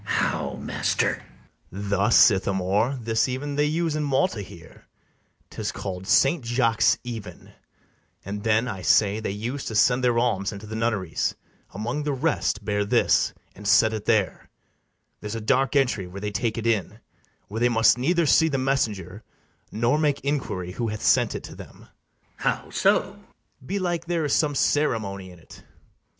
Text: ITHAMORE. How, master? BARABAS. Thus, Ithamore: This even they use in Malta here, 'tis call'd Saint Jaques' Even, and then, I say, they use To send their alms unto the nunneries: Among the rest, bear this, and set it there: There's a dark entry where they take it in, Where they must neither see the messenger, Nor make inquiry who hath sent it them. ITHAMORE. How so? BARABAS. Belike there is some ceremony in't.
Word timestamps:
ITHAMORE. 0.07 0.29
How, 0.31 0.53
master? 0.55 1.23
BARABAS. 1.71 1.89
Thus, 1.89 2.31
Ithamore: 2.31 2.97
This 3.03 3.29
even 3.29 3.53
they 3.55 3.65
use 3.67 3.95
in 3.95 4.01
Malta 4.03 4.41
here, 4.41 4.87
'tis 5.51 5.71
call'd 5.71 6.07
Saint 6.07 6.43
Jaques' 6.43 6.97
Even, 7.03 7.51
and 8.25 8.41
then, 8.43 8.67
I 8.67 8.81
say, 8.81 9.19
they 9.19 9.29
use 9.29 9.63
To 9.65 9.75
send 9.75 10.03
their 10.03 10.17
alms 10.17 10.51
unto 10.51 10.65
the 10.65 10.75
nunneries: 10.75 11.35
Among 11.69 12.01
the 12.01 12.13
rest, 12.13 12.65
bear 12.65 12.83
this, 12.83 13.35
and 13.53 13.67
set 13.67 13.93
it 13.93 14.05
there: 14.05 14.49
There's 15.19 15.35
a 15.35 15.39
dark 15.39 15.75
entry 15.75 16.07
where 16.07 16.19
they 16.21 16.31
take 16.31 16.57
it 16.57 16.65
in, 16.65 16.99
Where 17.47 17.59
they 17.59 17.69
must 17.69 17.99
neither 17.99 18.25
see 18.25 18.47
the 18.47 18.57
messenger, 18.57 19.23
Nor 19.71 19.99
make 19.99 20.19
inquiry 20.25 20.71
who 20.71 20.87
hath 20.87 21.03
sent 21.03 21.35
it 21.35 21.43
them. 21.43 21.87
ITHAMORE. 22.37 22.37
How 22.63 22.69
so? 22.71 23.01
BARABAS. 23.11 23.25
Belike 23.67 24.05
there 24.05 24.25
is 24.25 24.33
some 24.33 24.55
ceremony 24.55 25.29
in't. 25.29 25.63